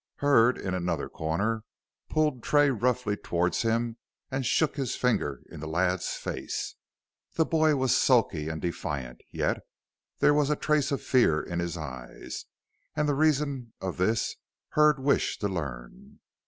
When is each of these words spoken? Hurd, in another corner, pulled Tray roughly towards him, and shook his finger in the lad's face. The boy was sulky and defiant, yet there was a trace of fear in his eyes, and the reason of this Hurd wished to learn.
Hurd, 0.15 0.57
in 0.57 0.73
another 0.73 1.07
corner, 1.09 1.63
pulled 2.09 2.41
Tray 2.41 2.71
roughly 2.71 3.15
towards 3.15 3.61
him, 3.61 3.97
and 4.31 4.43
shook 4.43 4.75
his 4.75 4.95
finger 4.95 5.43
in 5.51 5.59
the 5.59 5.67
lad's 5.67 6.15
face. 6.15 6.73
The 7.35 7.45
boy 7.45 7.75
was 7.75 7.95
sulky 7.95 8.49
and 8.49 8.59
defiant, 8.59 9.21
yet 9.29 9.59
there 10.17 10.33
was 10.33 10.49
a 10.49 10.55
trace 10.55 10.91
of 10.91 11.03
fear 11.03 11.39
in 11.39 11.59
his 11.59 11.77
eyes, 11.77 12.45
and 12.95 13.07
the 13.07 13.13
reason 13.13 13.73
of 13.79 13.97
this 13.97 14.37
Hurd 14.69 14.97
wished 14.99 15.39
to 15.41 15.47
learn. 15.47 16.19